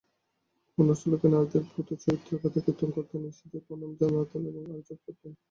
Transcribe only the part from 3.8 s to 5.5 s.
জানাতেন, আর জপ করতেন।